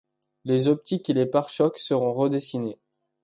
[0.45, 2.79] Les optiques et les pare-choques seront redessinés.